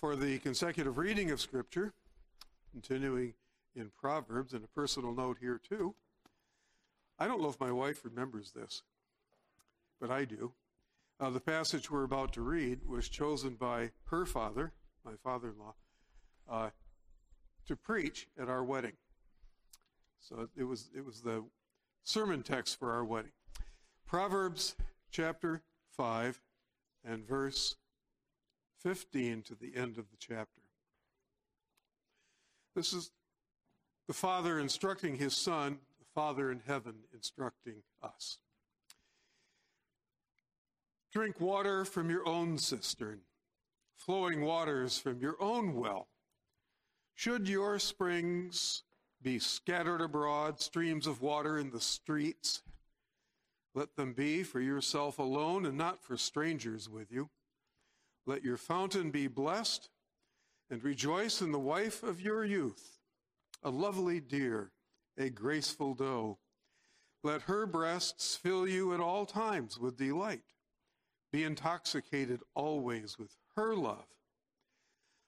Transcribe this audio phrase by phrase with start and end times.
[0.00, 1.92] for the consecutive reading of Scripture,
[2.70, 3.34] continuing
[3.74, 5.94] in Proverbs, and a personal note here too.
[7.18, 8.82] I don't know if my wife remembers this,
[10.00, 10.52] but I do.
[11.18, 14.72] Uh, the passage we're about to read was chosen by her father,
[15.04, 15.74] my father in law,
[16.50, 16.70] uh,
[17.66, 18.92] to preach at our wedding.
[20.20, 21.44] So it was, it was the
[22.04, 23.32] sermon text for our wedding.
[24.06, 24.76] Proverbs
[25.10, 25.62] chapter
[25.96, 26.40] 5
[27.04, 27.76] and verse
[28.82, 30.62] 15 to the end of the chapter.
[32.74, 33.10] This is
[34.06, 38.38] the Father instructing his Son, the Father in heaven instructing us.
[41.12, 43.20] Drink water from your own cistern,
[43.96, 46.08] flowing waters from your own well.
[47.14, 48.82] Should your springs
[49.22, 52.62] be scattered abroad, streams of water in the streets,
[53.74, 57.28] let them be for yourself alone and not for strangers with you.
[58.26, 59.88] Let your fountain be blessed,
[60.68, 62.98] and rejoice in the wife of your youth,
[63.62, 64.72] a lovely deer,
[65.16, 66.38] a graceful doe.
[67.22, 70.42] Let her breasts fill you at all times with delight.
[71.32, 74.06] Be intoxicated always with her love.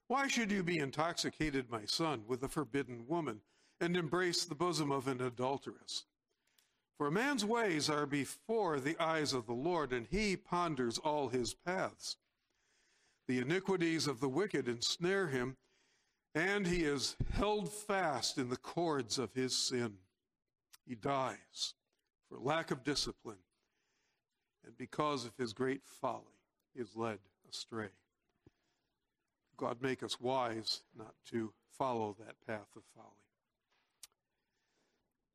[0.09, 3.43] Why should you be intoxicated, my son, with a forbidden woman,
[3.81, 6.05] and embrace the bosom of an adulteress?
[6.97, 11.29] For a man's ways are before the eyes of the Lord, and he ponders all
[11.29, 12.17] his paths.
[13.29, 15.59] The iniquities of the wicked ensnare him,
[16.35, 19.99] and he is held fast in the cords of his sin.
[20.87, 21.75] He dies
[22.29, 23.37] for lack of discipline,
[24.65, 26.25] and because of his great folly,
[26.75, 27.19] he is led
[27.51, 27.91] astray.
[29.59, 33.09] God make us wise not to follow that path of folly.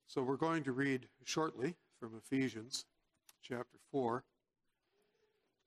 [0.07, 2.85] So we're going to read shortly from Ephesians
[3.43, 4.23] chapter 4.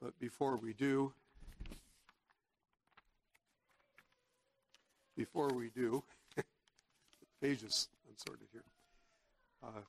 [0.00, 1.12] But before we do,
[5.16, 6.04] before we do,
[7.42, 8.64] pages unsorted here.
[9.62, 9.80] Uh,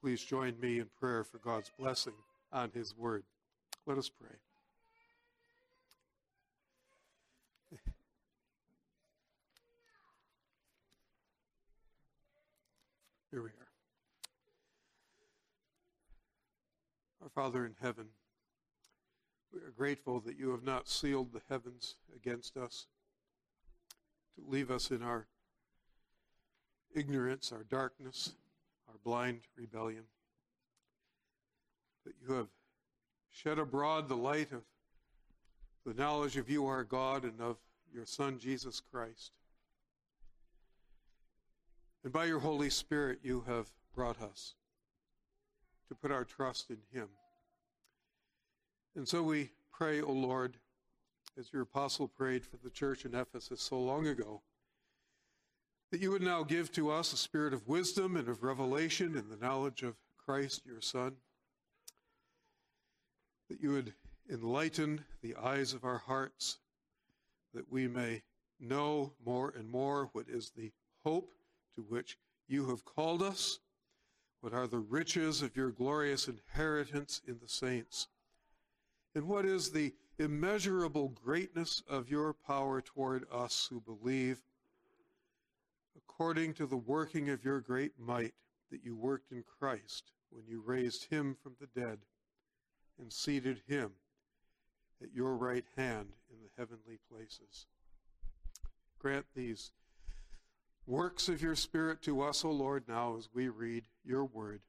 [0.00, 2.14] please join me in prayer for God's blessing
[2.52, 3.22] on His Word.
[3.86, 4.36] Let us pray.
[13.30, 13.52] Here we are.
[17.22, 18.06] Our Father in heaven,
[19.52, 22.86] we are grateful that you have not sealed the heavens against us
[24.36, 25.26] to leave us in our
[26.94, 28.32] ignorance, our darkness,
[28.88, 30.04] our blind rebellion.
[32.04, 32.48] That you have
[33.30, 34.62] shed abroad the light of
[35.84, 37.56] the knowledge of you, our God, and of
[37.92, 39.32] your Son, Jesus Christ.
[42.02, 44.54] And by your Holy Spirit, you have brought us
[45.88, 47.08] to put our trust in Him.
[48.96, 50.56] And so we pray, O Lord,
[51.38, 54.42] as your apostle prayed for the church in Ephesus so long ago,
[55.90, 59.28] that you would now give to us a spirit of wisdom and of revelation in
[59.28, 61.16] the knowledge of Christ, your Son,
[63.48, 63.94] that you would
[64.30, 66.58] enlighten the eyes of our hearts,
[67.52, 68.22] that we may
[68.58, 70.72] know more and more what is the
[71.04, 71.30] hope
[71.74, 72.16] to which
[72.48, 73.58] you have called us,
[74.40, 78.08] what are the riches of your glorious inheritance in the saints,
[79.14, 84.38] and what is the immeasurable greatness of your power toward us who believe,
[85.96, 88.34] according to the working of your great might
[88.70, 91.98] that you worked in Christ when you raised him from the dead
[92.98, 93.92] and seated him
[95.02, 97.66] at your right hand in the heavenly places.
[98.98, 99.72] Grant these
[100.86, 104.60] works of your Spirit to us, O Lord, now as we read your word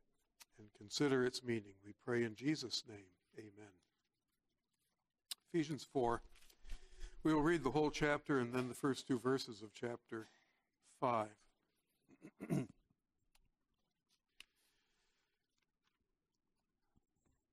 [0.57, 1.73] and consider its meaning.
[1.85, 2.97] We pray in Jesus' name.
[3.37, 3.84] Amen.
[5.55, 6.21] Ephesians 4.
[7.23, 10.27] We will read the whole chapter and then the first two verses of chapter
[10.99, 11.27] 5.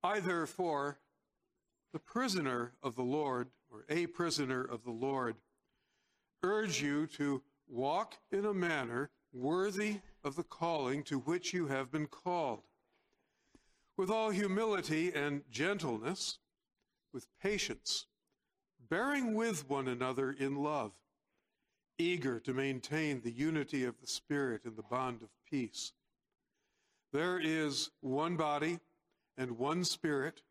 [0.03, 0.97] I, therefore,
[1.93, 5.37] the prisoner of the Lord, or a prisoner of the Lord,
[6.43, 11.89] urge you to walk in a manner worthy of the calling to which you have
[11.89, 12.63] been called,
[13.95, 16.39] with all humility and gentleness
[17.13, 18.07] with patience,
[18.89, 20.91] bearing with one another in love,
[21.97, 25.93] eager to maintain the unity of the Spirit in the bond of peace.
[27.11, 28.79] There is one body
[29.37, 30.41] and one Spirit,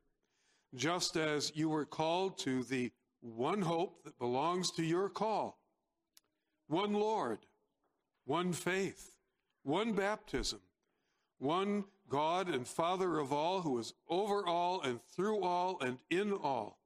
[0.75, 5.59] just as you were called to the one hope that belongs to your call,
[6.69, 7.39] one Lord,
[8.25, 9.17] one faith,
[9.63, 10.61] one baptism,
[11.39, 16.33] one God and Father of all, who is over all and through all and in
[16.33, 16.79] all.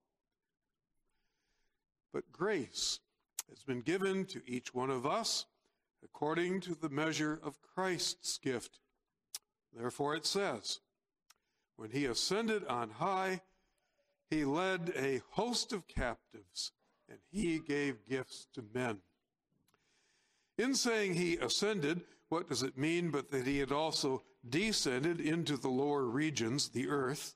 [2.13, 3.01] But grace
[3.49, 5.47] has been given to each one of us
[6.03, 8.79] according to the measure of Christ's gift.
[9.77, 10.81] Therefore it says,
[11.77, 13.43] When he ascended on high,
[14.31, 16.73] he led a host of captives,
[17.09, 18.99] and he gave gifts to men.
[20.59, 25.57] In saying he ascended, what does it mean but that he had also descended into
[25.57, 27.35] the lower regions, the earth?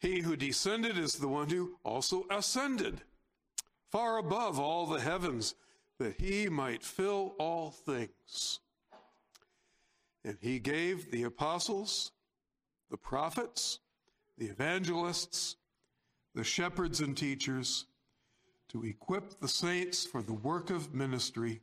[0.00, 3.02] He who descended is the one who also ascended
[3.90, 5.54] far above all the heavens,
[5.98, 8.60] that he might fill all things.
[10.24, 12.12] And he gave the apostles,
[12.90, 13.80] the prophets,
[14.36, 15.56] the evangelists,
[16.34, 17.86] the shepherds and teachers
[18.68, 21.62] to equip the saints for the work of ministry,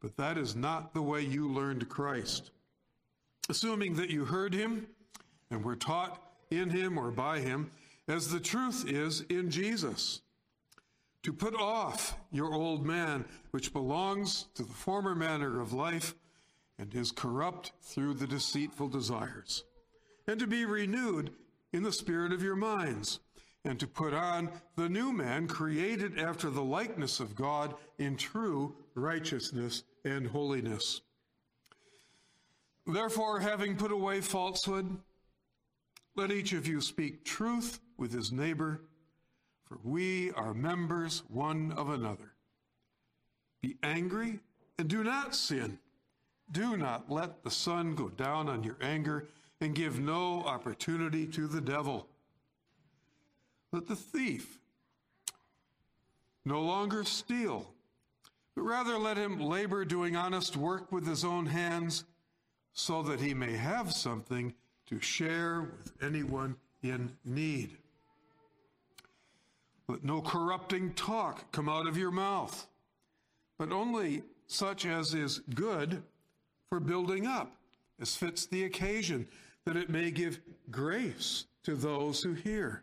[0.00, 2.50] But that is not the way you learned Christ.
[3.48, 4.86] Assuming that you heard him
[5.50, 7.70] and were taught in him or by him,
[8.06, 10.22] as the truth is in Jesus
[11.22, 16.14] to put off your old man, which belongs to the former manner of life
[16.78, 19.64] and is corrupt through the deceitful desires,
[20.26, 21.30] and to be renewed
[21.72, 23.20] in the spirit of your minds,
[23.64, 28.76] and to put on the new man created after the likeness of God in true
[28.98, 31.00] righteousness and holiness.
[32.86, 34.98] Therefore, having put away falsehood,
[36.16, 38.80] let each of you speak truth with his neighbor
[39.68, 42.32] for we are members one of another.
[43.60, 44.40] Be angry
[44.78, 45.78] and do not sin.
[46.50, 49.28] Do not let the sun go down on your anger
[49.60, 52.06] and give no opportunity to the devil.
[53.72, 54.58] Let the thief
[56.46, 57.70] no longer steal,
[58.58, 62.02] but rather let him labor doing honest work with his own hands
[62.72, 64.52] so that he may have something
[64.84, 67.76] to share with anyone in need.
[69.86, 72.66] Let no corrupting talk come out of your mouth,
[73.60, 76.02] but only such as is good
[76.68, 77.54] for building up,
[78.00, 79.28] as fits the occasion,
[79.66, 82.82] that it may give grace to those who hear.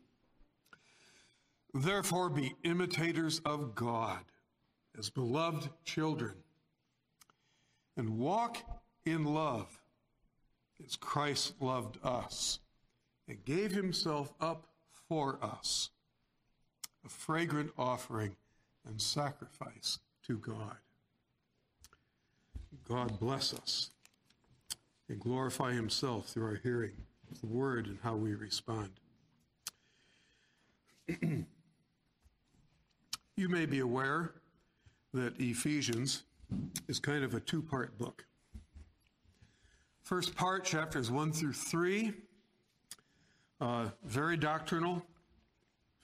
[1.73, 4.19] Therefore, be imitators of God
[4.97, 6.33] as beloved children,
[7.95, 8.57] and walk
[9.05, 9.79] in love
[10.85, 12.59] as Christ loved us
[13.27, 14.67] and gave himself up
[15.07, 15.89] for us,
[17.05, 18.35] a fragrant offering
[18.85, 20.77] and sacrifice to God.
[22.87, 23.91] God bless us
[25.09, 26.93] and glorify Himself through our hearing
[27.41, 28.89] the Word and how we respond.
[33.41, 34.35] you may be aware
[35.15, 36.23] that Ephesians
[36.87, 38.23] is kind of a two part book.
[40.03, 42.13] First part, chapters 1 through 3,
[43.59, 45.03] uh, very doctrinal,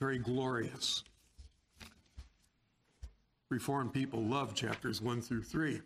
[0.00, 1.04] very glorious.
[3.50, 5.80] Reformed people love chapters 1 through 3.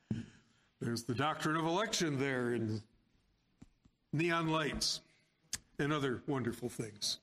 [0.80, 2.80] There's the doctrine of election there in
[4.14, 5.00] neon lights
[5.78, 7.18] and other wonderful things.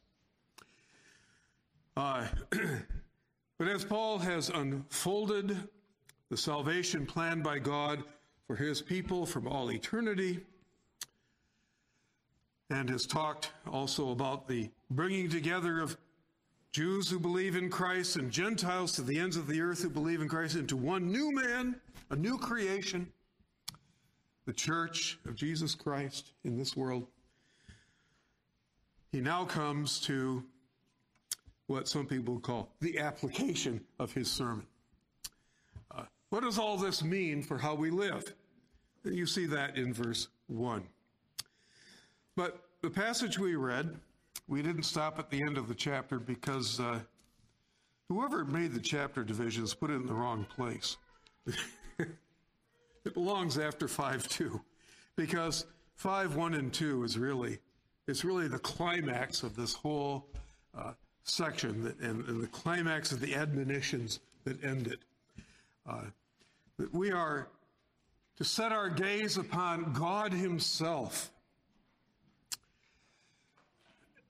[1.96, 2.28] Uh,
[3.58, 5.58] but as Paul has unfolded
[6.30, 8.04] the salvation planned by God
[8.46, 10.40] for his people from all eternity,
[12.70, 15.98] and has talked also about the bringing together of
[16.72, 20.22] Jews who believe in Christ and Gentiles to the ends of the earth who believe
[20.22, 23.12] in Christ into one new man, a new creation,
[24.46, 27.08] the church of Jesus Christ in this world.
[29.12, 30.44] He now comes to
[31.68, 34.66] what some people call the application of his sermon.
[35.92, 38.34] Uh, what does all this mean for how we live?
[39.04, 40.84] You see that in verse 1.
[42.36, 43.96] But the passage we read,
[44.48, 47.00] we didn't stop at the end of the chapter because uh,
[48.10, 50.98] whoever made the chapter divisions put it in the wrong place.
[52.00, 54.62] it belongs after 5 2
[55.16, 57.60] because 5 1 and 2 is really
[58.08, 60.28] it's really the climax of this whole
[60.78, 60.94] uh,
[61.30, 65.00] section that, and, and, the climax of the admonitions that end it.
[65.88, 66.02] Uh,
[66.78, 67.48] that we are
[68.38, 71.32] to set our gaze upon God Himself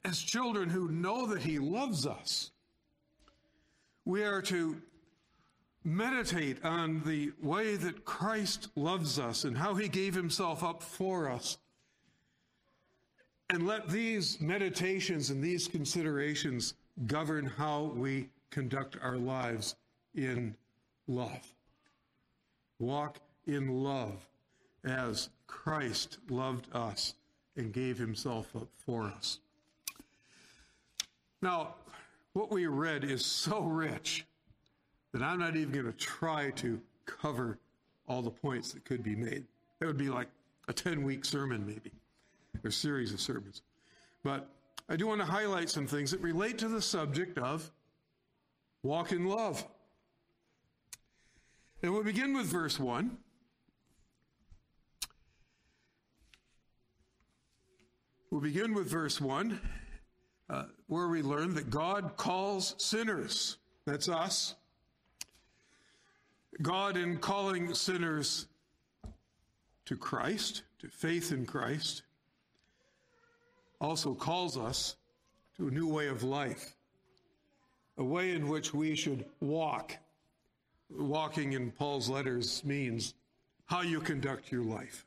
[0.06, 2.51] as children who know that He loves us.
[4.06, 4.82] We are to
[5.84, 11.30] meditate on the way that Christ loves us and how He gave Himself up for
[11.30, 11.58] us
[13.50, 16.74] and let these meditations and these considerations
[17.06, 19.75] govern how we conduct our lives
[20.16, 20.56] in
[21.08, 21.54] love.
[22.80, 24.27] Walk in love
[24.84, 27.13] as Christ loved us
[27.56, 29.39] and gave himself up for us.
[31.42, 31.75] Now,
[32.34, 34.25] what we read is so rich
[35.12, 37.58] that I'm not even going to try to cover
[38.08, 39.46] all the points that could be made.
[39.80, 40.27] That would be like
[40.68, 41.92] a 10 week sermon, maybe
[42.63, 43.62] a series of sermons.
[44.24, 44.50] But
[44.89, 47.70] I do want to highlight some things that relate to the subject of
[48.84, 49.65] walk in love.
[51.84, 53.17] And we'll begin with verse 1.
[58.32, 59.60] We'll begin with verse 1,
[60.50, 63.58] uh, where we learn that God calls sinners.
[63.86, 64.56] That's us.
[66.62, 68.48] God, in calling sinners
[69.86, 72.03] to Christ, to faith in Christ,
[73.79, 74.96] also calls us
[75.57, 76.75] to a new way of life,
[77.98, 79.98] a way in which we should walk.
[80.89, 83.13] Walking in Paul's letters means
[83.65, 85.05] how you conduct your life.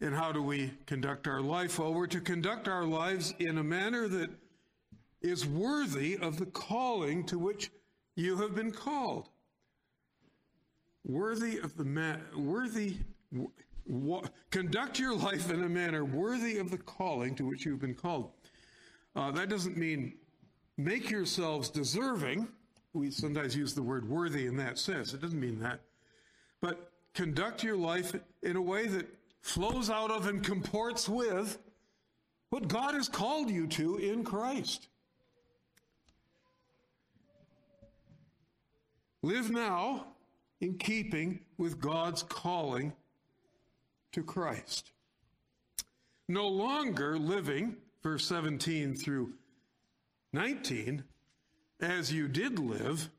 [0.00, 1.78] And how do we conduct our life?
[1.78, 4.30] Well, we're to conduct our lives in a manner that
[5.22, 7.70] is worthy of the calling to which
[8.14, 9.28] you have been called.
[11.04, 12.96] Worthy of the man, worthy
[14.50, 18.30] conduct your life in a manner worthy of the calling to which you've been called.
[19.14, 20.14] Uh, that doesn't mean
[20.76, 22.48] make yourselves deserving.
[22.92, 25.12] We sometimes use the word worthy in that sense.
[25.12, 25.80] It doesn't mean that.
[26.60, 29.06] But conduct your life in a way that
[29.40, 31.58] flows out of and comports with
[32.50, 34.88] what God has called you to in Christ.
[39.22, 40.06] Live now
[40.60, 42.92] in keeping with God's calling
[44.16, 44.92] to Christ.
[46.26, 49.34] No longer living, verse 17 through
[50.32, 51.04] 19,
[51.80, 53.10] as you did live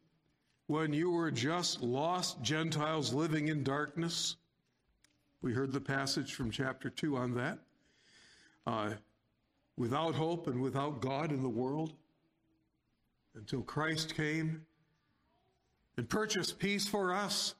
[0.65, 4.37] when you were just lost Gentiles living in darkness.
[5.43, 7.59] We heard the passage from chapter 2 on that.
[8.65, 8.93] Uh,
[9.77, 11.93] without hope and without God in the world
[13.35, 14.65] until Christ came
[15.95, 17.53] and purchased peace for us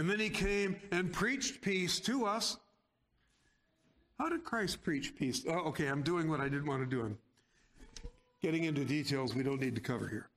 [0.00, 2.56] and then he came and preached peace to us.
[4.18, 5.44] How did Christ preach peace?
[5.46, 7.02] Oh, okay, I'm doing what I didn't want to do.
[7.02, 7.18] I'm
[8.40, 10.30] getting into details we don't need to cover here.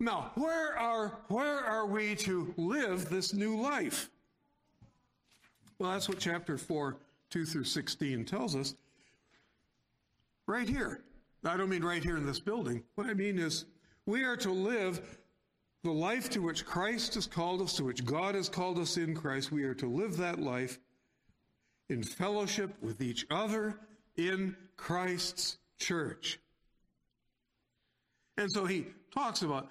[0.00, 4.10] Now, where are, where are we to live this new life?
[5.78, 6.96] Well, that's what chapter 4,
[7.30, 8.74] 2 through 16 tells us.
[10.48, 11.02] Right here.
[11.44, 12.82] I don't mean right here in this building.
[12.96, 13.66] What I mean is,
[14.06, 15.18] we are to live
[15.84, 19.14] the life to which Christ has called us, to which God has called us in
[19.14, 20.78] Christ, we are to live that life
[21.88, 23.78] in fellowship with each other
[24.16, 26.40] in Christ's church.
[28.36, 29.68] And so he talks about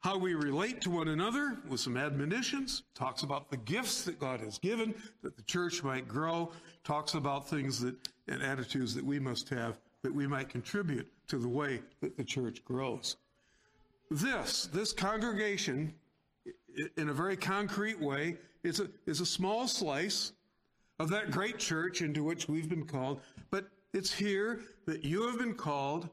[0.00, 4.40] how we relate to one another with some admonitions, talks about the gifts that God
[4.40, 6.50] has given that the church might grow,
[6.84, 7.94] talks about things that
[8.30, 12.24] and attitudes that we must have that we might contribute to the way that the
[12.24, 13.16] church grows.
[14.10, 15.94] This, this congregation
[16.96, 20.32] in a very concrete way, is a, is a small slice
[20.98, 23.20] of that great church into which we've been called.
[23.50, 26.08] But it's here that you have been called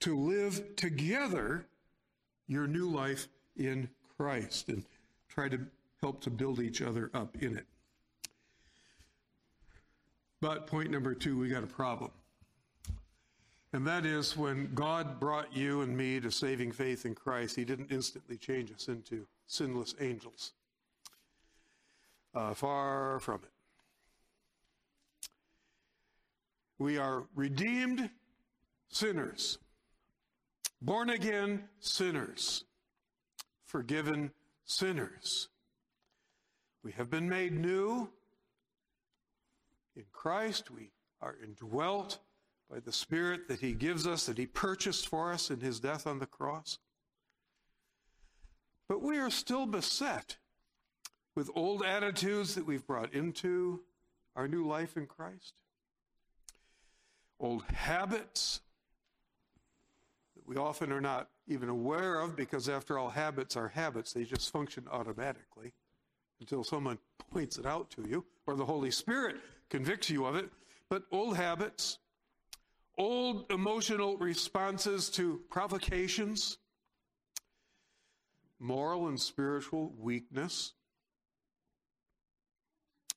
[0.00, 1.66] to live together
[2.46, 4.84] your new life in Christ and
[5.28, 5.60] try to
[6.00, 7.66] help to build each other up in it.
[10.40, 12.10] But point number two, we got a problem.
[13.74, 17.64] And that is when God brought you and me to saving faith in Christ, He
[17.64, 20.52] didn't instantly change us into sinless angels.
[22.32, 23.50] Uh, far from it.
[26.78, 28.10] We are redeemed
[28.90, 29.58] sinners,
[30.80, 32.62] born again sinners,
[33.64, 34.30] forgiven
[34.64, 35.48] sinners.
[36.84, 38.08] We have been made new
[39.96, 40.70] in Christ.
[40.70, 42.20] We are indwelt
[42.74, 46.08] by the Spirit that He gives us, that He purchased for us in His death
[46.08, 46.78] on the cross.
[48.88, 50.38] But we are still beset
[51.36, 53.82] with old attitudes that we've brought into
[54.34, 55.54] our new life in Christ,
[57.38, 58.60] old habits
[60.34, 64.12] that we often are not even aware of because, after all, habits are habits.
[64.12, 65.74] They just function automatically
[66.40, 66.98] until someone
[67.30, 69.36] points it out to you or the Holy Spirit
[69.70, 70.50] convicts you of it.
[70.88, 71.98] But old habits,
[72.96, 76.58] old emotional responses to provocations,
[78.58, 80.72] moral and spiritual weakness,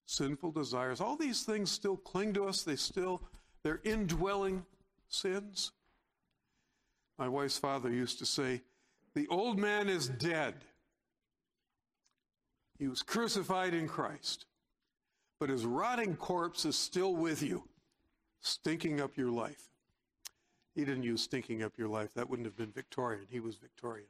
[0.05, 2.63] sinful desires, all these things still cling to us.
[2.63, 3.22] They still,
[3.63, 4.65] they're indwelling
[5.10, 5.72] sins.
[7.17, 8.62] My wife's father used to say,
[9.13, 10.55] The old man is dead.
[12.77, 14.46] He was crucified in Christ,
[15.39, 17.63] but his rotting corpse is still with you,
[18.41, 19.70] stinking up your life.
[20.75, 22.13] He didn't use stinking up your life.
[22.13, 23.25] That wouldn't have been Victorian.
[23.29, 24.08] He was Victorian.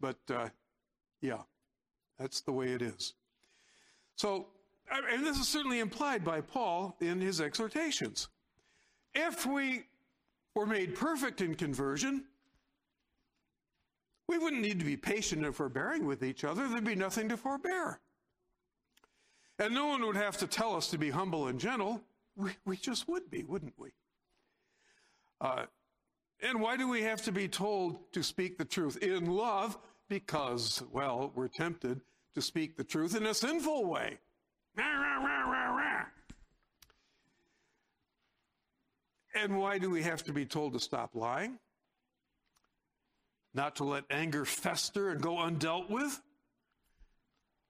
[0.00, 0.48] But uh,
[1.20, 1.38] yeah,
[2.18, 3.14] that's the way it is.
[4.16, 4.48] So,
[4.90, 8.28] and this is certainly implied by Paul in his exhortations.
[9.14, 9.84] If we
[10.54, 12.24] were made perfect in conversion,
[14.28, 16.68] we wouldn't need to be patient and forbearing with each other.
[16.68, 18.00] There'd be nothing to forbear.
[19.58, 22.02] And no one would have to tell us to be humble and gentle.
[22.36, 23.90] We, we just would be, wouldn't we?
[25.40, 25.64] Uh,
[26.42, 29.78] and why do we have to be told to speak the truth in love?
[30.08, 32.00] Because, well, we're tempted
[32.34, 34.18] to speak the truth in a sinful way.
[39.34, 41.58] And why do we have to be told to stop lying?
[43.54, 46.20] not to let anger fester and go undealt with,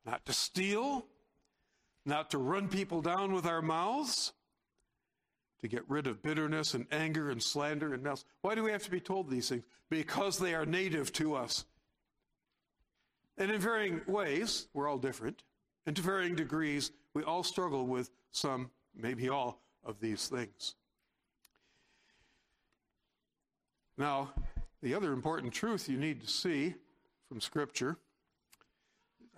[0.05, 1.07] not to steal,
[2.05, 4.33] not to run people down with our mouths,
[5.62, 8.25] to get rid of bitterness and anger and slander and malice.
[8.42, 9.64] Why do we have to be told these things?
[9.88, 11.64] Because they are native to us.
[13.38, 15.42] And in varying ways, we're all different,
[15.87, 20.75] and to varying degrees, we all struggle with some, maybe all, of these things.
[23.98, 24.31] Now,
[24.83, 26.75] the other important truth you need to see
[27.29, 27.96] from Scripture,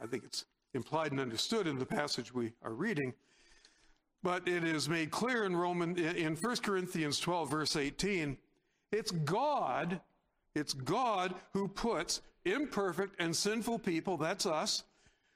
[0.02, 3.14] I think it's implied and understood in the passage we are reading,
[4.24, 8.38] but it is made clear in Roman in 1 Corinthians 12 verse 18,
[8.90, 10.00] it's God,
[10.54, 14.84] it's God who puts imperfect and sinful people, that's us,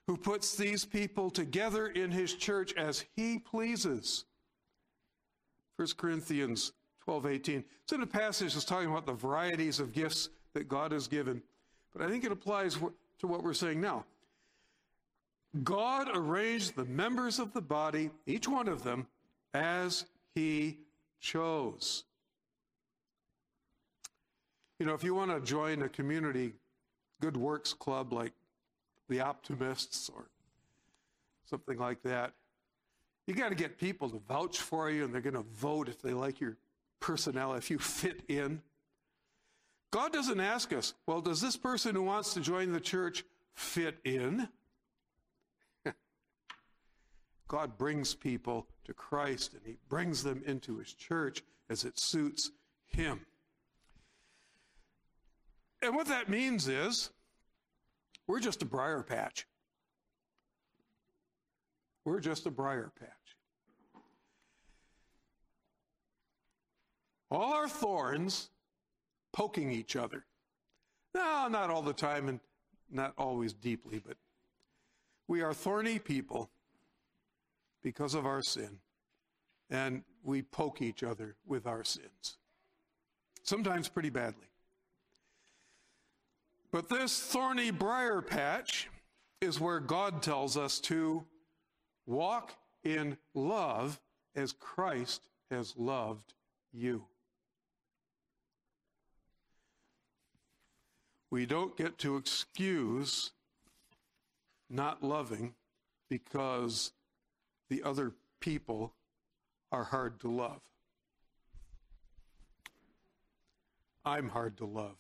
[0.07, 4.24] who puts these people together in his church as he pleases.
[5.77, 6.72] 1 Corinthians
[7.05, 7.64] 12, 18.
[7.83, 11.42] It's in a passage that's talking about the varieties of gifts that God has given,
[11.92, 12.79] but I think it applies
[13.18, 14.07] to what we're saying now.
[15.64, 19.06] God arranged the members of the body, each one of them,
[19.54, 20.78] as he
[21.20, 22.04] chose.
[24.78, 26.52] You know, if you want to join a community
[27.20, 28.32] good works club like
[29.08, 30.26] the Optimists or
[31.46, 32.32] something like that,
[33.26, 36.00] you got to get people to vouch for you and they're going to vote if
[36.00, 36.56] they like your
[37.00, 38.62] personnel, if you fit in.
[39.90, 43.98] God doesn't ask us, well, does this person who wants to join the church fit
[44.04, 44.48] in?
[47.48, 52.50] God brings people to Christ and he brings them into his church as it suits
[52.87, 53.20] him.
[55.82, 57.11] And what that means is
[58.26, 59.46] we're just a briar patch.
[62.04, 63.18] We're just a briar patch.
[67.30, 68.50] all our thorns
[69.32, 70.24] poking each other.
[71.14, 72.40] No, not all the time and
[72.90, 74.16] not always deeply, but
[75.26, 76.50] we are thorny people
[77.88, 78.81] because of our sin,
[79.70, 82.37] and we poke each other with our sins,
[83.44, 84.44] sometimes pretty badly.
[86.70, 88.90] But this thorny briar patch
[89.40, 91.24] is where God tells us to
[92.05, 92.53] walk
[92.85, 93.98] in love
[94.37, 96.35] as Christ has loved
[96.74, 97.07] you.
[101.31, 103.31] We don't get to excuse
[104.68, 105.55] not loving
[106.11, 106.92] because
[107.68, 108.94] the other people
[109.70, 110.61] are hard to love.
[114.04, 114.96] I'm hard to love.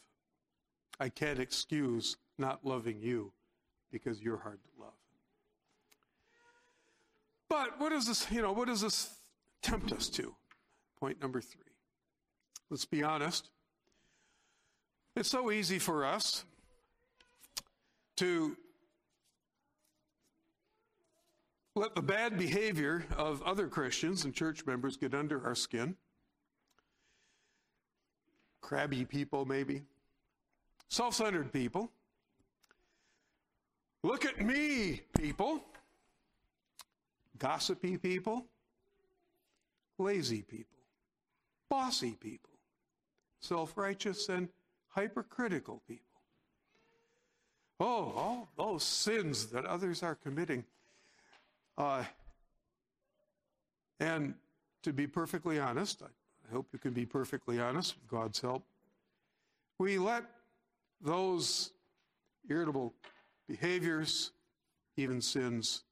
[1.00, 3.32] I can't excuse not loving you
[3.90, 4.92] because you're hard to love.
[7.48, 9.10] But what does this, you know, what does this
[9.62, 10.34] tempt us to?
[11.00, 11.62] Point number three.
[12.68, 13.48] Let's be honest.
[15.16, 16.44] It's so easy for us
[18.16, 18.56] to
[21.78, 25.96] let the bad behavior of other Christians and church members get under our skin.
[28.60, 29.82] Crabby people, maybe.
[30.88, 31.92] Self centered people.
[34.02, 35.62] Look at me, people.
[37.38, 38.46] Gossipy people.
[39.98, 40.78] Lazy people.
[41.68, 42.50] Bossy people.
[43.40, 44.48] Self righteous and
[44.88, 46.04] hypercritical people.
[47.80, 50.64] Oh, all those sins that others are committing.
[51.78, 52.02] Uh,
[54.00, 54.34] and
[54.82, 58.64] to be perfectly honest, I hope you can be perfectly honest with God's help.
[59.78, 60.24] We let
[61.00, 61.70] those
[62.50, 62.94] irritable
[63.48, 64.32] behaviors,
[64.96, 65.84] even sins,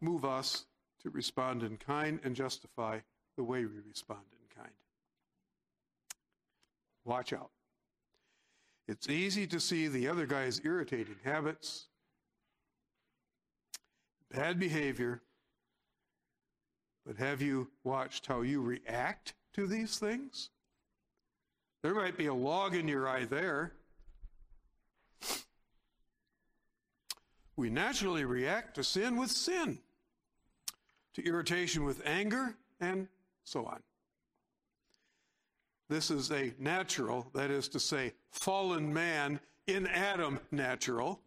[0.00, 0.64] move us
[1.02, 3.00] to respond in kind and justify
[3.36, 4.74] the way we respond in kind.
[7.04, 7.50] Watch out.
[8.86, 11.88] It's easy to see the other guy's irritating habits,
[14.30, 15.22] bad behavior,
[17.06, 20.50] but have you watched how you react to these things?
[21.82, 23.72] There might be a log in your eye there.
[27.56, 29.78] We naturally react to sin with sin,
[31.14, 33.08] to irritation with anger, and
[33.44, 33.82] so on.
[35.88, 41.20] This is a natural, that is to say, fallen man in Adam natural.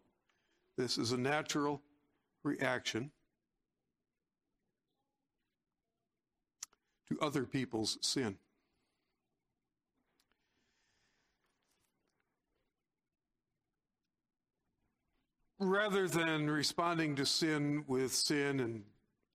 [0.78, 1.82] This is a natural
[2.42, 3.10] reaction
[7.08, 8.36] to other people's sin.
[15.58, 18.82] Rather than responding to sin with sin and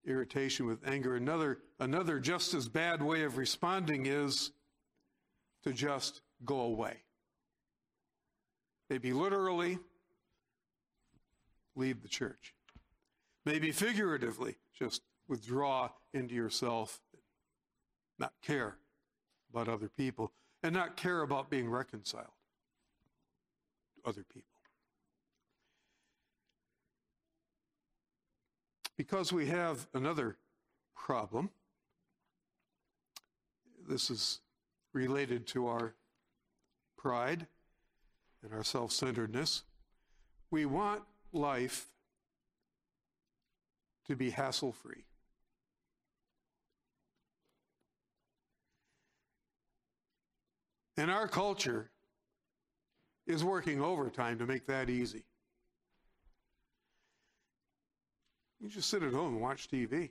[0.06, 4.52] irritation with anger, another, another just as bad way of responding is
[5.64, 6.98] to just go away.
[8.90, 9.80] Maybe literally,
[11.76, 12.54] leave the church.
[13.48, 17.00] Maybe figuratively, just withdraw into yourself,
[18.20, 18.76] not care
[19.50, 20.34] about other people,
[20.64, 22.26] and not care about being reconciled
[23.96, 24.50] to other people.
[28.98, 30.36] Because we have another
[30.94, 31.50] problem.
[33.88, 34.42] This is
[34.92, 35.94] related to our
[36.98, 37.48] pride
[38.44, 39.64] and our self centeredness.
[40.52, 41.88] We want life
[44.08, 45.04] to be hassle free.
[50.96, 51.92] And our culture
[53.28, 55.24] is working overtime to make that easy.
[58.60, 60.10] You just sit at home and watch TV.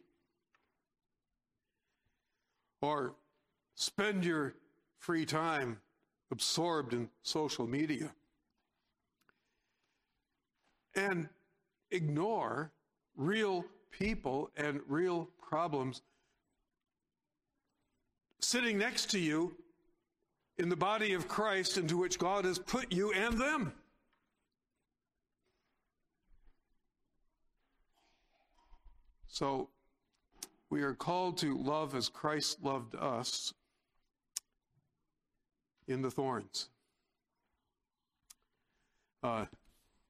[2.80, 3.16] Or
[3.74, 4.54] spend your
[4.98, 5.80] free time
[6.30, 8.12] absorbed in social media
[10.94, 11.28] and
[11.90, 12.72] ignore
[13.16, 13.64] real
[13.98, 16.02] people and real problems
[18.40, 19.54] sitting next to you
[20.58, 23.72] in the body of Christ into which God has put you and them.
[29.28, 29.68] So
[30.70, 33.52] we are called to love as Christ loved us
[35.88, 36.68] in the thorns.
[39.22, 39.44] Uh,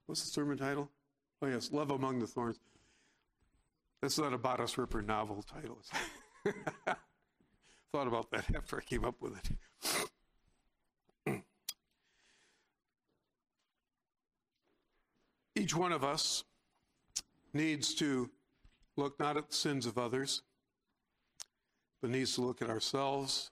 [0.07, 0.89] what's the sermon title?
[1.43, 2.59] Oh, yes, Love Among the Thorns.
[4.03, 5.79] That's not a Bodice Ripper novel title.
[7.93, 9.39] Thought about that after I came up with
[11.27, 11.43] it.
[15.55, 16.45] Each one of us
[17.55, 18.31] needs to
[18.97, 20.43] look not at the sins of others,
[22.03, 23.51] but needs to look at ourselves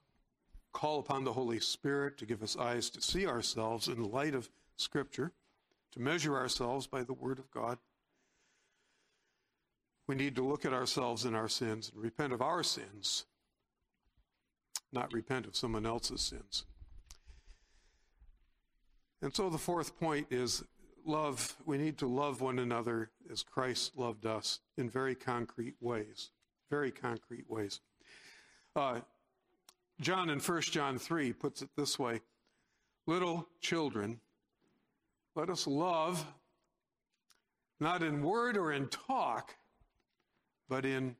[0.75, 4.35] call upon the Holy Spirit to give us eyes to see ourselves in the light
[4.35, 5.31] of Scripture,
[5.93, 7.77] to measure ourselves by the Word of God.
[10.07, 13.25] We need to look at ourselves and our sins and repent of our sins,
[14.91, 16.65] not repent of someone else's sins.
[19.21, 20.63] And so the fourth point is
[21.05, 21.55] love.
[21.65, 26.29] We need to love one another as Christ loved us in very concrete ways.
[26.69, 27.79] Very concrete ways.
[28.75, 28.99] Uh,
[30.01, 32.21] John in 1 John 3 puts it this way
[33.07, 34.19] Little children,
[35.35, 36.25] let us love
[37.79, 39.55] not in word or in talk,
[40.69, 41.15] but in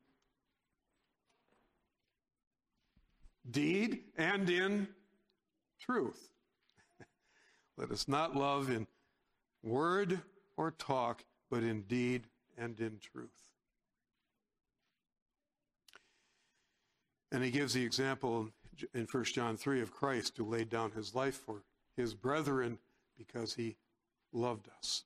[3.50, 4.88] deed and in
[5.80, 6.32] truth.
[7.78, 8.88] Let us not love in
[9.64, 10.22] word
[10.58, 12.28] or talk, but in deed
[12.58, 13.30] and in truth.
[17.32, 18.50] And he gives the example
[18.94, 21.64] in 1 John 3 of Christ who laid down his life for
[21.98, 22.78] his brethren
[23.18, 23.76] because he
[24.32, 25.04] loved us.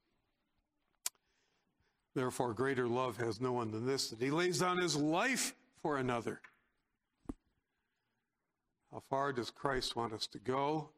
[2.16, 5.98] Therefore, greater love has no one than this, that he lays down his life for
[5.98, 6.42] another.
[8.92, 10.90] How far does Christ want us to go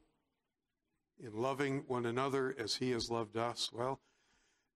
[1.21, 3.69] in loving one another as he has loved us?
[3.73, 3.99] Well,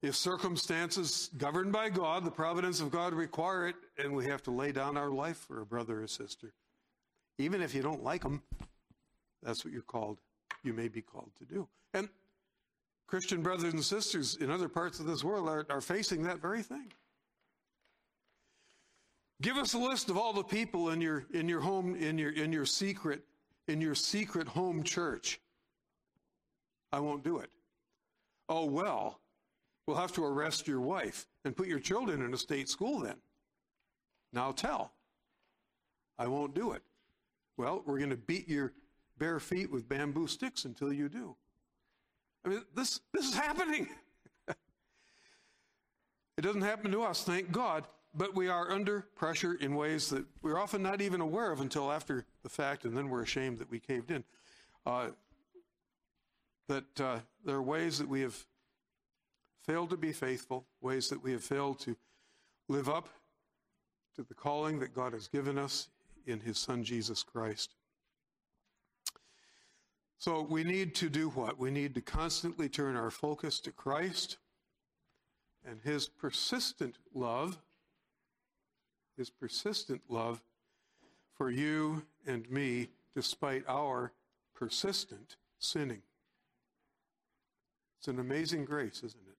[0.01, 4.51] if circumstances governed by God, the providence of God require it, and we have to
[4.51, 6.53] lay down our life for a brother or sister,
[7.37, 8.43] even if you don't like them,
[9.41, 10.19] that's what you're called,
[10.63, 11.67] you may be called to do.
[11.93, 12.09] And
[13.07, 16.63] Christian brothers and sisters in other parts of this world are, are facing that very
[16.63, 16.91] thing.
[19.41, 22.31] Give us a list of all the people in your in your home in your
[22.31, 23.23] in your secret
[23.67, 25.39] in your secret home church.
[26.91, 27.49] I won't do it.
[28.47, 29.19] Oh well,
[29.85, 33.17] we'll have to arrest your wife and put your children in a state school then.
[34.31, 34.93] Now tell.
[36.17, 36.81] I won't do it.
[37.57, 38.73] Well, we're going to beat your
[39.17, 41.35] bare feet with bamboo sticks until you do.
[42.45, 43.87] I mean, this, this is happening.
[44.47, 50.25] it doesn't happen to us, thank God, but we are under pressure in ways that
[50.43, 53.71] we're often not even aware of until after the fact, and then we're ashamed that
[53.71, 54.23] we caved in.
[54.85, 55.07] Uh,
[56.67, 58.37] that uh, there are ways that we have
[59.63, 61.95] failed to be faithful, ways that we have failed to
[62.69, 63.09] live up
[64.15, 65.89] to the calling that God has given us
[66.27, 67.73] in His Son Jesus Christ.
[70.17, 71.59] So we need to do what?
[71.59, 74.37] We need to constantly turn our focus to Christ
[75.67, 77.57] and his persistent love,
[79.17, 80.41] his persistent love
[81.33, 84.13] for you and me despite our
[84.53, 86.01] persistent sinning.
[87.99, 89.37] It's an amazing grace, isn't it?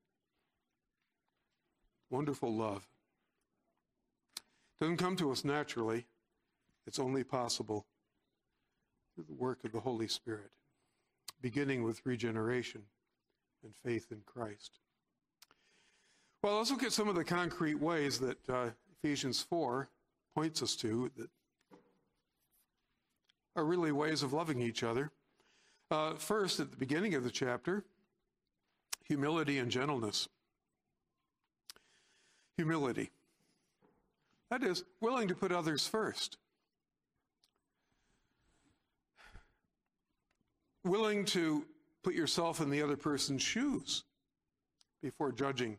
[2.10, 2.86] Wonderful love.
[4.80, 6.04] Doesn't come to us naturally.
[6.86, 7.86] It's only possible
[9.14, 10.50] through the work of the Holy Spirit
[11.40, 12.82] beginning with regeneration
[13.62, 14.78] and faith in Christ.
[16.42, 18.70] Well, let's look at some of the concrete ways that uh,
[19.02, 19.88] Ephesians 4
[20.34, 21.30] points us to that
[23.56, 25.10] are really ways of loving each other.
[25.90, 27.84] Uh, first, at the beginning of the chapter,
[29.04, 30.28] humility and gentleness.
[32.56, 33.10] Humility.
[34.50, 36.38] That is, willing to put others first.
[40.86, 41.64] Willing to
[42.02, 44.04] put yourself in the other person's shoes
[45.02, 45.78] before judging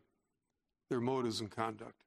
[0.88, 2.04] their motives and conduct.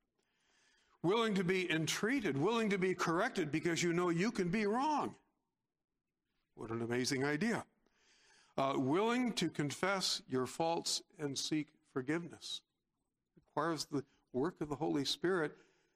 [1.04, 5.16] Willing to be entreated, willing to be corrected because you know you can be wrong.
[6.56, 7.66] What an amazing idea.
[8.58, 12.62] Uh, willing to confess your faults and seek forgiveness.
[13.36, 15.54] Requires the work of the Holy Spirit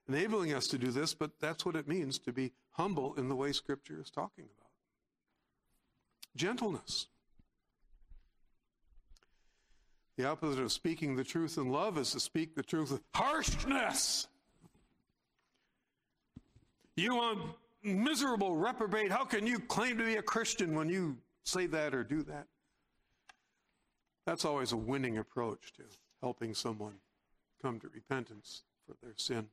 [0.08, 3.36] enabling us to do this, but that's what it means to be humble in the
[3.36, 4.65] way Scripture is talking about
[6.36, 7.08] gentleness.
[10.18, 14.28] The opposite of speaking the truth in love is to speak the truth with harshness.
[16.96, 17.16] You
[17.84, 19.12] miserable reprobate.
[19.12, 22.48] How can you claim to be a Christian when you say that or do that?
[24.26, 25.84] That's always a winning approach to
[26.22, 26.96] helping someone
[27.62, 29.48] come to repentance for their sin.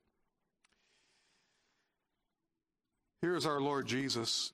[3.20, 4.52] Here's our Lord Jesus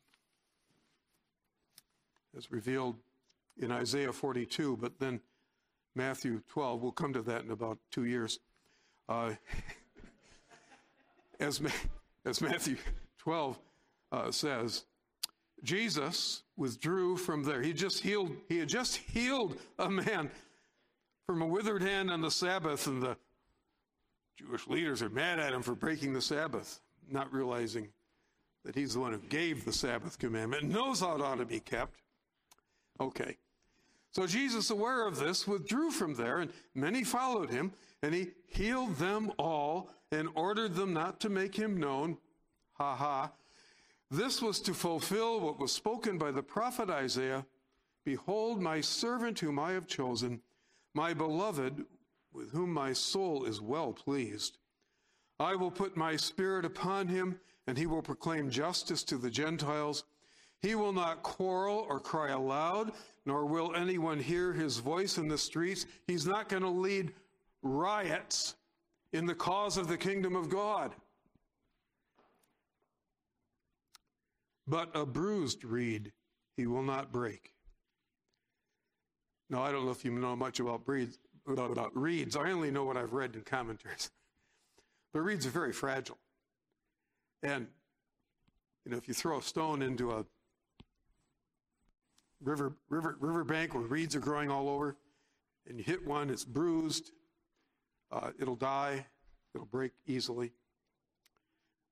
[2.36, 2.96] as revealed
[3.58, 5.20] in Isaiah 42, but then
[5.94, 6.80] Matthew 12.
[6.80, 8.38] We'll come to that in about two years.
[9.08, 9.32] Uh,
[11.40, 11.60] as,
[12.24, 12.76] as Matthew
[13.18, 13.58] 12
[14.12, 14.84] uh, says,
[15.62, 17.62] Jesus withdrew from there.
[17.62, 18.30] He just healed.
[18.48, 20.30] He had just healed a man
[21.26, 23.16] from a withered hand on the Sabbath, and the
[24.36, 27.88] Jewish leaders are mad at him for breaking the Sabbath, not realizing
[28.64, 31.44] that he's the one who gave the Sabbath commandment and knows how it ought to
[31.44, 31.98] be kept.
[33.00, 33.36] Okay.
[34.10, 38.96] So Jesus, aware of this, withdrew from there, and many followed him, and he healed
[38.96, 42.16] them all and ordered them not to make him known.
[42.74, 43.32] Ha ha.
[44.10, 47.44] This was to fulfill what was spoken by the prophet Isaiah
[48.08, 50.40] Behold, my servant whom I have chosen,
[50.94, 51.84] my beloved,
[52.32, 54.56] with whom my soul is well pleased.
[55.38, 60.04] I will put my spirit upon him, and he will proclaim justice to the Gentiles.
[60.60, 62.92] He will not quarrel or cry aloud,
[63.24, 65.86] nor will anyone hear his voice in the streets.
[66.06, 67.12] He's not going to lead
[67.62, 68.56] riots
[69.12, 70.94] in the cause of the kingdom of God.
[74.66, 76.12] But a bruised reed
[76.56, 77.54] he will not break.
[79.48, 80.82] Now, I don't know if you know much about,
[81.46, 82.36] about reeds.
[82.36, 84.10] I only know what I've read in commentaries.
[85.14, 86.18] But reeds are very fragile.
[87.42, 87.66] And,
[88.84, 90.26] you know, if you throw a stone into a
[92.42, 94.96] river, river, river bank where reeds are growing all over,
[95.68, 97.12] and you hit one, it's bruised,
[98.10, 99.06] uh, it'll die,
[99.54, 100.52] it'll break easily.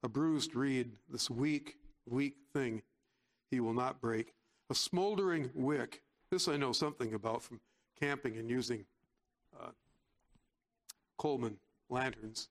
[0.03, 1.77] A bruised reed, this weak,
[2.09, 2.83] weak thing,
[3.51, 4.33] he will not break.
[4.71, 7.61] A smoldering wick, this I know something about from
[7.99, 8.85] camping and using
[9.61, 9.71] uh,
[11.17, 11.57] Coleman
[11.89, 12.49] lanterns.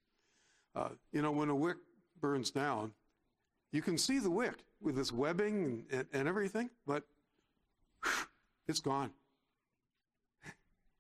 [0.76, 1.78] Uh, you know, when a wick
[2.20, 2.92] burns down,
[3.72, 7.04] you can see the wick with this webbing and, and, and everything, but
[8.68, 9.12] it's gone.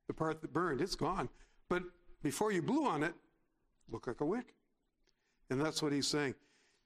[0.07, 1.29] The part that burned, it's gone.
[1.67, 1.83] But
[2.21, 3.13] before you blew on it,
[3.91, 4.53] looked like a wick.
[5.49, 6.35] And that's what he's saying.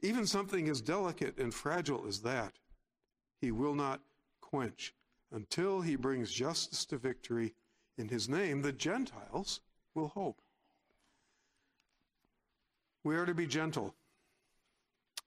[0.02, 2.54] Even something as delicate and fragile as that,
[3.42, 4.02] he will not
[4.42, 4.94] quench
[5.32, 7.54] until he brings justice to victory
[7.98, 8.62] in his name.
[8.62, 9.60] The Gentiles
[9.94, 10.42] will hope.
[13.04, 13.96] We are to be gentle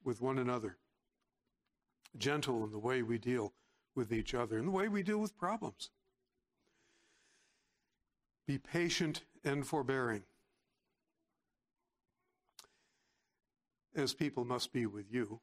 [0.05, 0.77] with one another,
[2.19, 3.53] gentle in the way we deal
[3.95, 5.91] with each other, in the way we deal with problems.
[8.47, 10.23] Be patient and forbearing,
[13.95, 15.41] as people must be with you,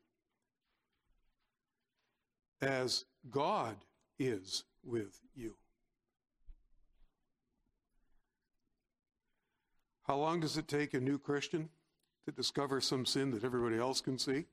[2.62, 3.76] as God
[4.18, 5.56] is with you.
[10.04, 11.70] How long does it take a new Christian
[12.26, 14.46] to discover some sin that everybody else can see?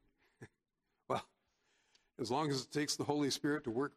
[2.20, 3.92] As long as it takes the Holy Spirit to work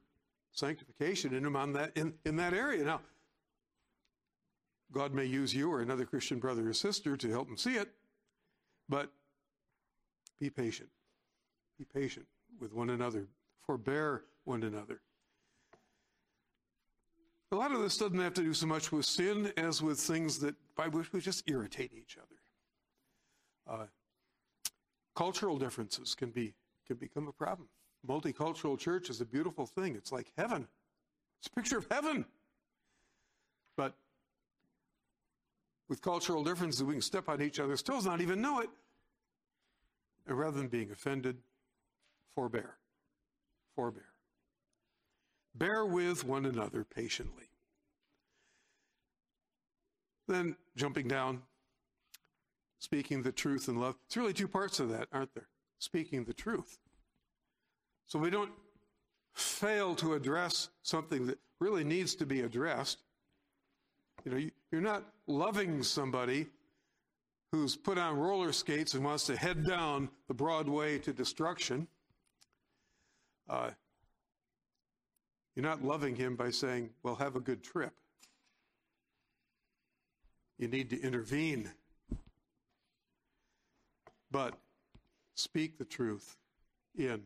[0.51, 2.83] sanctification in him on that in, in that area.
[2.83, 3.01] Now,
[4.91, 7.89] God may use you or another Christian brother or sister to help him see it,
[8.87, 9.11] but
[10.39, 10.89] be patient.
[11.77, 12.25] Be patient
[12.59, 13.27] with one another.
[13.61, 15.01] Forbear one another.
[17.51, 20.39] A lot of this doesn't have to do so much with sin as with things
[20.39, 23.79] that by which we just irritate each other.
[23.81, 23.85] Uh,
[25.15, 26.53] cultural differences can be
[26.85, 27.67] can become a problem.
[28.07, 29.95] Multicultural church is a beautiful thing.
[29.95, 30.67] It's like heaven.
[31.39, 32.25] It's a picture of heaven.
[33.75, 33.95] But
[35.87, 38.69] with cultural differences, we can step on each other's toes, not even know it.
[40.27, 41.37] And rather than being offended,
[42.35, 42.75] forbear.
[43.75, 44.05] Forbear.
[45.55, 47.49] Bear with one another patiently.
[50.27, 51.41] Then jumping down,
[52.77, 53.95] speaking the truth in love.
[54.05, 55.47] It's really two parts of that, aren't there?
[55.79, 56.77] Speaking the truth.
[58.09, 58.51] So we don't
[59.35, 62.97] fail to address something that really needs to be addressed.
[64.25, 66.47] You know, you're not loving somebody
[67.51, 71.87] who's put on roller skates and wants to head down the broad way to destruction.
[73.47, 73.69] Uh,
[75.55, 77.93] you're not loving him by saying, well, have a good trip.
[80.57, 81.69] You need to intervene.
[84.31, 84.55] But
[85.35, 86.37] speak the truth
[86.97, 87.21] in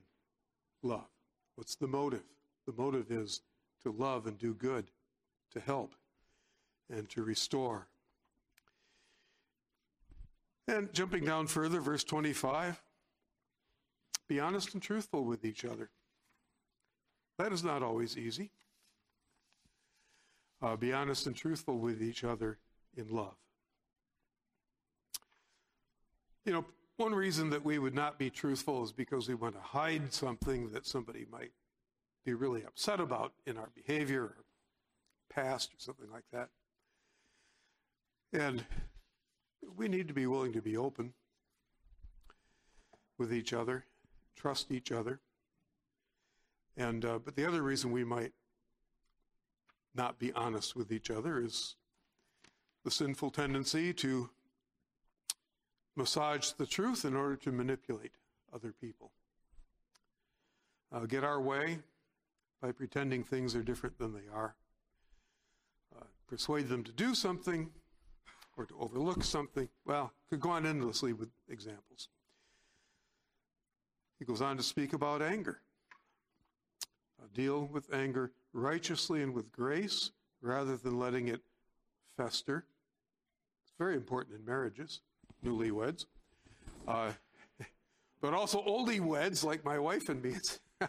[0.84, 1.08] love.
[1.56, 2.24] What's the motive?
[2.66, 3.42] The motive is
[3.84, 4.86] to love and do good,
[5.52, 5.96] to help,
[6.90, 7.88] and to restore.
[10.68, 12.82] And jumping down further, verse 25
[14.30, 15.90] be honest and truthful with each other.
[17.38, 18.52] That is not always easy.
[20.62, 22.58] Uh, be honest and truthful with each other
[22.96, 23.36] in love.
[26.46, 26.66] You know,
[26.98, 30.72] one reason that we would not be truthful is because we want to hide something
[30.72, 31.52] that somebody might
[32.26, 34.36] be really upset about in our behavior or
[35.30, 36.50] past or something like that.
[38.32, 38.64] And
[39.76, 41.14] we need to be willing to be open
[43.18, 43.86] with each other,
[44.36, 45.20] trust each other.
[46.76, 48.34] And uh, but the other reason we might
[49.96, 51.76] not be honest with each other is
[52.84, 54.30] the sinful tendency to
[55.96, 58.12] massage the truth in order to manipulate
[58.54, 59.12] other people.
[60.92, 61.80] Uh, get our way
[62.62, 64.56] by pretending things are different than they are.
[65.96, 67.70] Uh, persuade them to do something
[68.58, 69.68] or to overlook something.
[69.86, 72.10] Well, could go on endlessly with examples.
[74.20, 75.60] He goes on to speak about anger.
[77.22, 81.42] Uh, deal with anger righteously and with grace rather than letting it
[82.16, 82.66] fester.
[83.64, 85.02] It's very important in marriages,
[85.44, 86.06] newlyweds.
[86.88, 87.12] Uh,
[88.22, 90.32] but also oldie weds like my wife and me.
[90.32, 90.60] It's,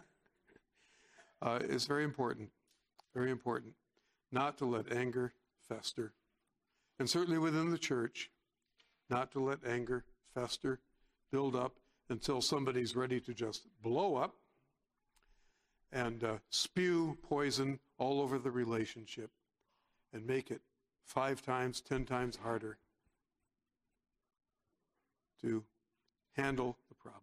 [1.43, 2.51] uh, it's very important,
[3.15, 3.75] very important
[4.35, 5.33] not to let anger
[5.69, 6.13] fester.
[6.99, 8.31] And certainly within the church,
[9.09, 10.81] not to let anger fester,
[11.31, 11.77] build up
[12.11, 14.35] until somebody's ready to just blow up
[15.93, 19.31] and uh, spew poison all over the relationship
[20.13, 20.61] and make it
[21.05, 22.79] five times, ten times harder
[25.45, 25.63] to
[26.37, 27.21] handle the problem.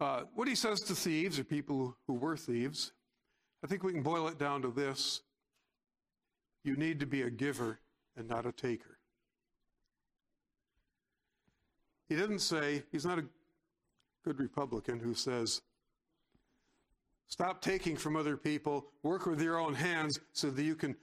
[0.00, 2.92] Uh, what he says to thieves or people who were thieves,
[3.62, 5.22] I think we can boil it down to this
[6.64, 7.78] you need to be a giver
[8.16, 8.98] and not a taker.
[12.08, 13.24] He didn't say, he's not a
[14.24, 15.60] good Republican who says,
[17.28, 20.96] stop taking from other people, work with your own hands so that you can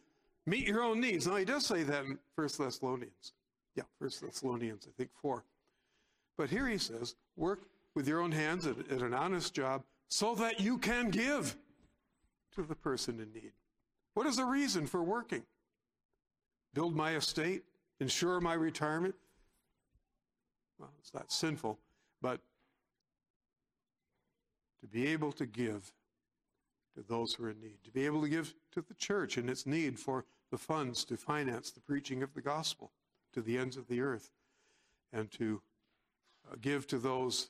[0.45, 1.27] meet your own needs.
[1.27, 3.33] Now, he does say that in 1 Thessalonians.
[3.75, 5.43] Yeah, 1 Thessalonians, I think 4.
[6.37, 7.61] But here he says, work
[7.95, 11.55] with your own hands at, at an honest job so that you can give
[12.55, 13.53] to the person in need.
[14.13, 15.43] What is the reason for working?
[16.73, 17.63] Build my estate,
[17.99, 19.15] ensure my retirement.
[20.77, 21.79] Well, it's not sinful,
[22.21, 22.41] but
[24.81, 25.93] to be able to give
[26.95, 29.47] to those who are in need, to be able to give to the church in
[29.47, 32.91] its need for the funds to finance the preaching of the gospel
[33.33, 34.31] to the ends of the earth,
[35.13, 35.61] and to
[36.49, 37.49] uh, give to those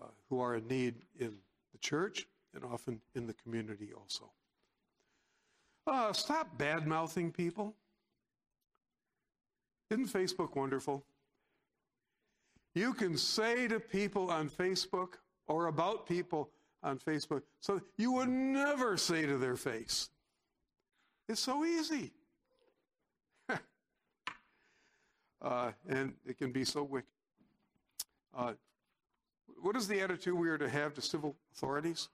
[0.00, 1.36] uh, who are in need in
[1.72, 4.30] the church and often in the community also.
[5.86, 7.74] Uh, stop bad mouthing people.
[9.90, 11.04] Isn't Facebook wonderful?
[12.74, 15.14] You can say to people on Facebook
[15.46, 16.50] or about people
[16.82, 20.08] on Facebook so you would never say to their face.
[21.28, 22.12] It's so easy.
[25.42, 27.08] Uh, and it can be so wicked.
[28.36, 28.52] Uh,
[29.60, 32.08] what is the attitude we are to have to civil authorities?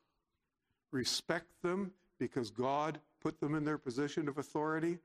[0.91, 4.99] Respect them because God put them in their position of authority.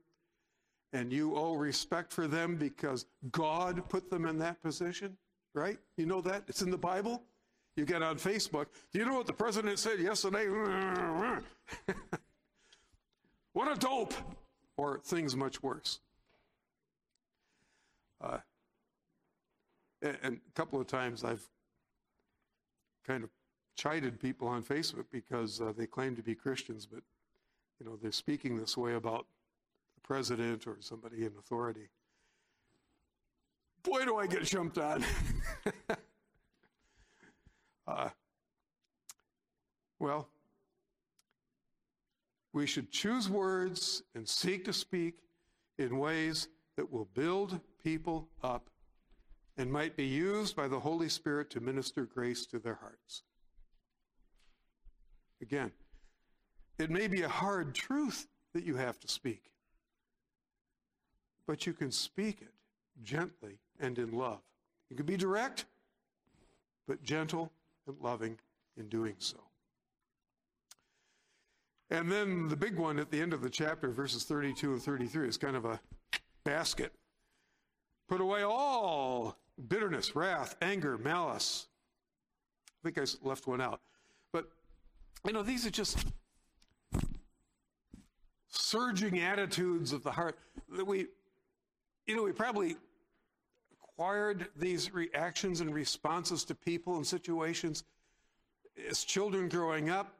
[0.92, 5.16] And you owe respect for them because God put them in that position,
[5.52, 5.78] right?
[5.96, 6.44] You know that?
[6.46, 7.22] It's in the Bible.
[7.76, 8.66] You get on Facebook.
[8.92, 10.46] Do you know what the president said yesterday?
[13.52, 14.14] what a dope!
[14.76, 15.98] Or things much worse.
[18.24, 18.38] Uh,
[20.22, 21.46] and a couple of times I've
[23.06, 23.30] kind of
[23.76, 27.02] chided people on Facebook because uh, they claim to be Christians, but
[27.80, 29.26] you know they're speaking this way about
[29.94, 31.88] the president or somebody in authority.
[33.82, 35.04] Boy, do I get jumped on.
[37.86, 38.08] uh,
[39.98, 40.28] well,
[42.52, 45.14] we should choose words and seek to speak
[45.78, 48.68] in ways that will build people up
[49.56, 53.22] and might be used by the Holy Spirit to minister grace to their hearts.
[55.40, 55.72] Again,
[56.78, 59.50] it may be a hard truth that you have to speak,
[61.46, 62.54] but you can speak it
[63.02, 64.40] gently and in love.
[64.90, 65.66] You can be direct,
[66.88, 67.52] but gentle
[67.86, 68.38] and loving
[68.76, 69.38] in doing so.
[71.90, 75.28] And then the big one at the end of the chapter, verses 32 and 33,
[75.28, 75.80] is kind of a
[76.44, 76.92] basket.
[78.08, 79.38] Put away all
[79.68, 81.66] bitterness, wrath, anger, malice.
[82.68, 83.80] I think I left one out.
[84.32, 84.50] But,
[85.24, 86.04] you know, these are just
[88.48, 90.38] surging attitudes of the heart
[90.70, 91.06] that we,
[92.06, 92.76] you know, we probably
[93.82, 97.84] acquired these reactions and responses to people and situations
[98.90, 100.12] as children growing up.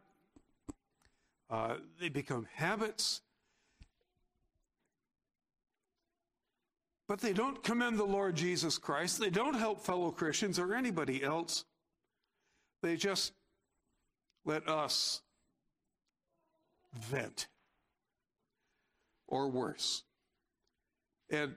[1.51, 3.21] Uh, they become habits.
[7.07, 9.19] But they don't commend the Lord Jesus Christ.
[9.19, 11.65] They don't help fellow Christians or anybody else.
[12.83, 13.33] They just
[14.45, 15.23] let us
[16.95, 17.49] vent
[19.27, 20.03] or worse.
[21.31, 21.55] And,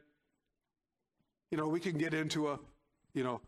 [1.51, 2.59] you know, we can get into a,
[3.13, 3.41] you know,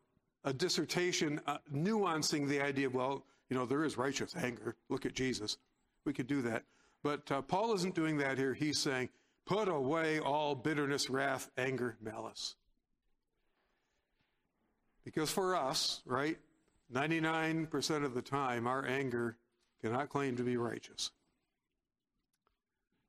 [0.46, 4.76] a dissertation uh, nuancing the idea of, well, you know, there is righteous anger.
[4.90, 5.58] Look at Jesus.
[6.06, 6.64] We could do that.
[7.04, 8.54] But uh, Paul isn't doing that here.
[8.54, 9.10] He's saying,
[9.46, 12.56] put away all bitterness, wrath, anger, malice.
[15.04, 16.38] Because for us, right,
[16.94, 19.38] 99% of the time, our anger
[19.82, 21.12] cannot claim to be righteous.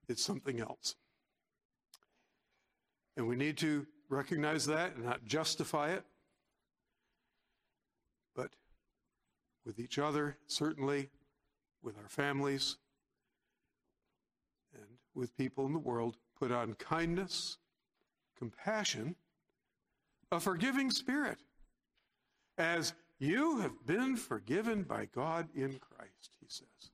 [0.09, 0.97] It's something else.
[3.16, 6.05] And we need to recognize that and not justify it.
[8.35, 8.51] But
[9.64, 11.11] with each other, certainly,
[11.83, 12.76] with our families,
[15.14, 16.16] with people in the world.
[16.38, 17.58] Put on kindness,
[18.38, 19.16] compassion,
[20.32, 21.38] a forgiving spirit,
[22.56, 26.90] as you have been forgiven by God in Christ, he says.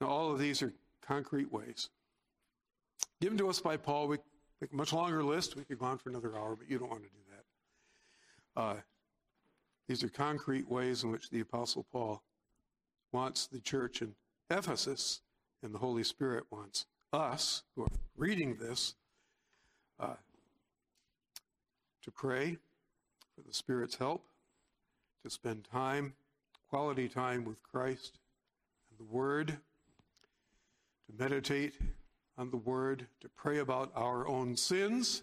[0.00, 0.72] Now, all of these are
[1.06, 1.88] concrete ways
[3.22, 4.08] given to us by Paul.
[4.08, 4.18] We
[4.60, 5.54] make a much longer list.
[5.54, 7.16] We could go on for another hour, but you don't want to do
[8.56, 8.60] that.
[8.60, 8.74] Uh,
[9.86, 12.20] these are concrete ways in which the Apostle Paul
[13.12, 14.12] wants the church in
[14.50, 15.20] Ephesus
[15.62, 18.94] and the Holy Spirit wants us who are reading this
[20.00, 20.14] uh,
[22.02, 22.56] to pray
[23.34, 24.24] for the Spirit's help,
[25.24, 26.14] to spend time,
[26.68, 28.18] quality time with Christ
[28.90, 31.74] and the Word, to meditate
[32.36, 35.22] on the Word, to pray about our own sins,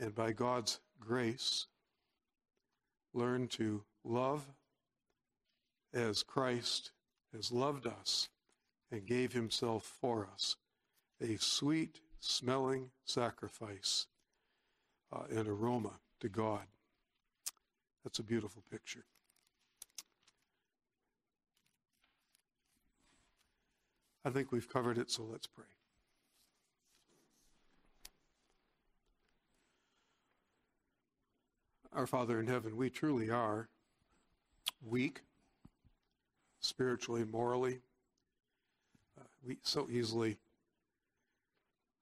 [0.00, 1.66] and by God's grace,
[3.14, 4.44] learn to love
[5.94, 6.90] as Christ
[7.34, 8.28] has loved us
[8.90, 10.56] and gave himself for us,
[11.20, 14.06] a sweet smelling sacrifice,
[15.12, 16.62] uh, and aroma to God.
[18.04, 19.04] That's a beautiful picture.
[24.24, 25.64] I think we've covered it, so let's pray.
[31.92, 33.68] Our Father in heaven, we truly are
[34.86, 35.22] weak,
[36.62, 37.80] spiritually, morally.
[39.20, 40.38] Uh, we so easily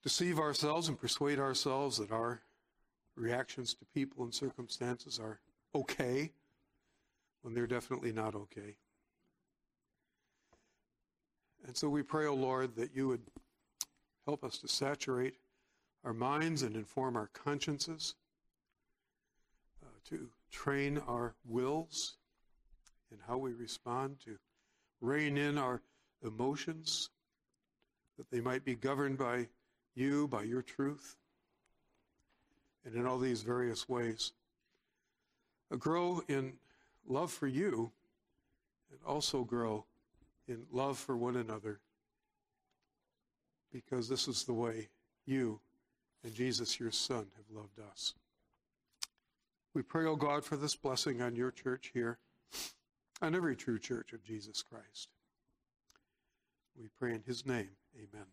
[0.02, 2.40] deceive ourselves and persuade ourselves that our
[3.16, 5.40] reactions to people and circumstances are
[5.74, 6.30] okay
[7.42, 8.76] when they're definitely not okay.
[11.66, 13.22] And so we pray, O oh Lord, that you would
[14.26, 15.34] help us to saturate
[16.04, 18.14] our minds and inform our consciences,
[19.82, 22.16] uh, to train our wills
[23.12, 24.38] in how we respond, to
[25.00, 25.82] rein in our
[26.24, 27.10] emotions,
[28.18, 29.48] that they might be governed by
[29.94, 31.16] you, by your truth,
[32.84, 34.32] and in all these various ways.
[35.78, 36.54] Grow in
[37.06, 37.92] love for you
[38.90, 39.84] and also grow
[40.48, 41.80] in love for one another
[43.72, 44.88] because this is the way
[45.26, 45.60] you
[46.24, 48.14] and Jesus, your Son, have loved us.
[49.72, 52.18] We pray, O oh God, for this blessing on your church here,
[53.22, 55.08] on every true church of Jesus Christ.
[56.78, 57.70] We pray in his name.
[57.96, 58.26] Amen.